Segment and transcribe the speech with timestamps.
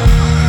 [0.00, 0.39] Yeah.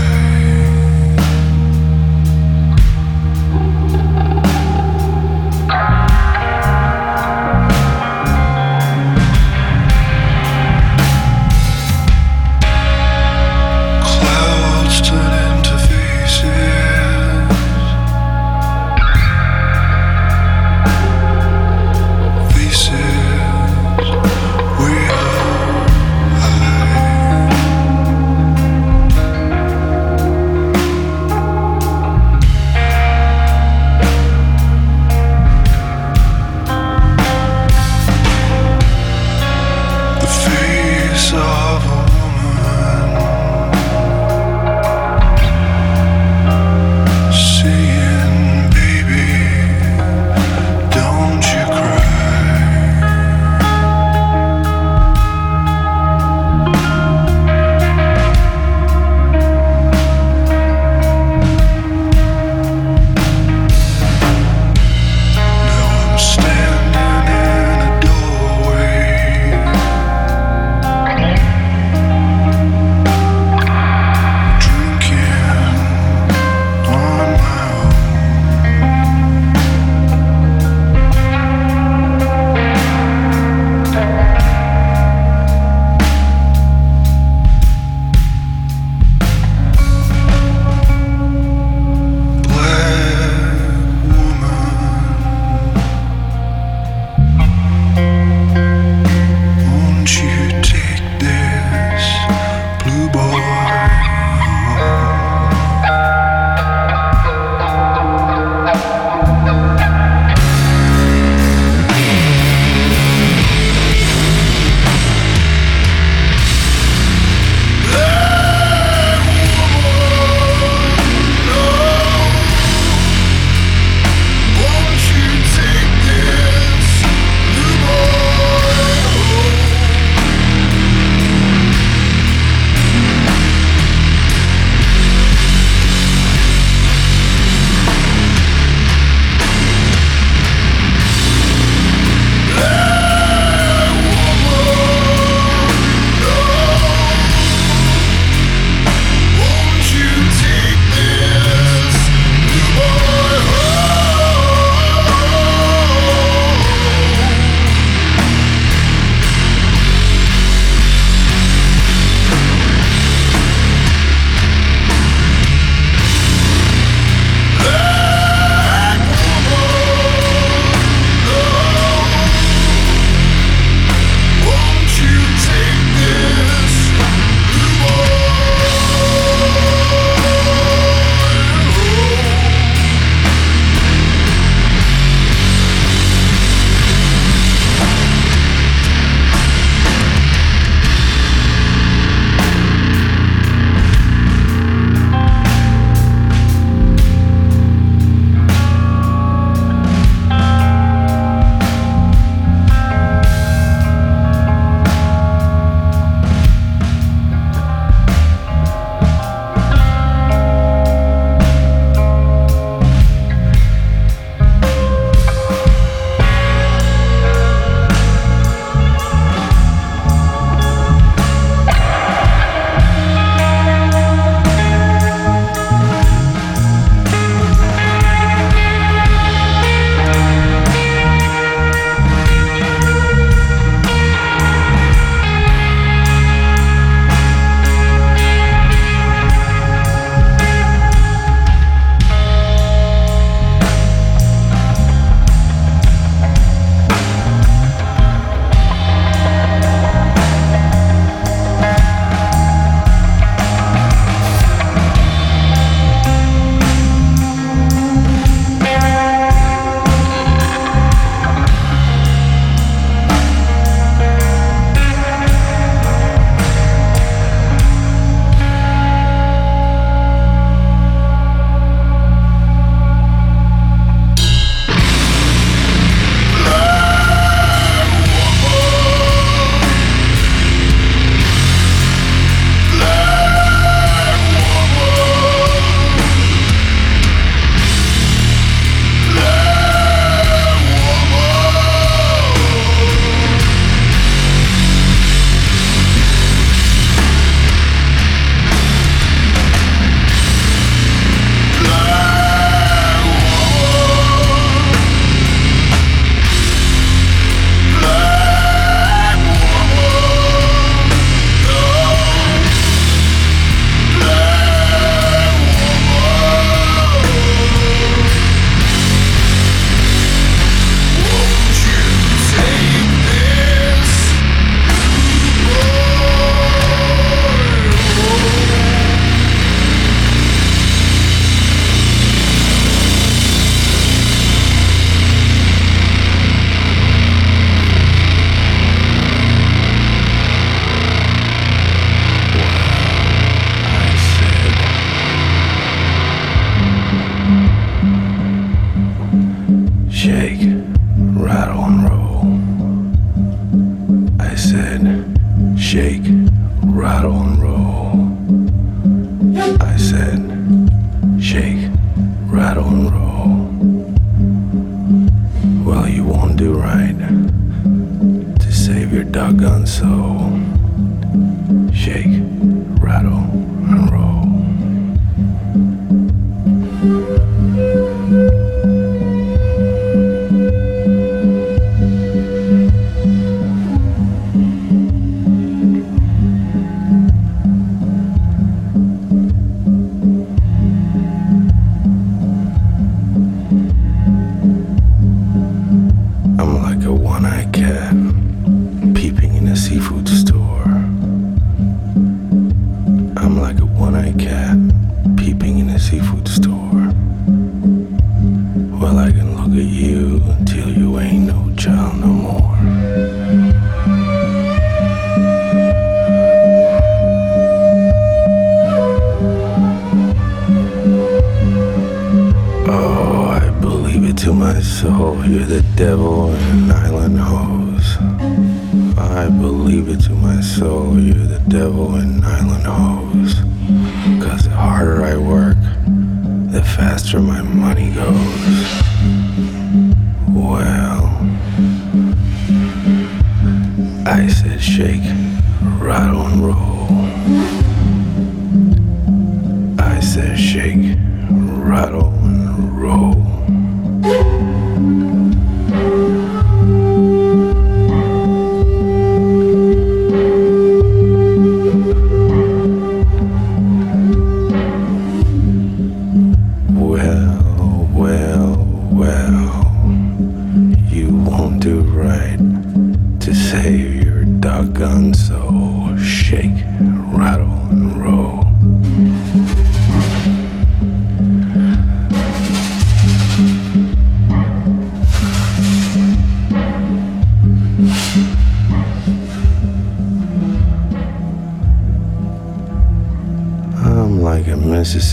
[350.01, 350.50] Shake.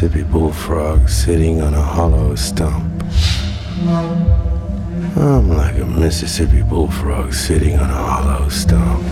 [0.01, 3.03] Mississippi bullfrog sitting on a hollow stump.
[5.17, 9.03] I'm like a Mississippi bullfrog sitting on a hollow stump.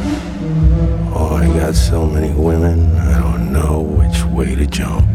[1.12, 5.10] Oh, I got so many women, I don't know which way to jump.